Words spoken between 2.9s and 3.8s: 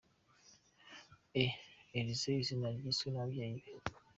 n’ababyeyi be.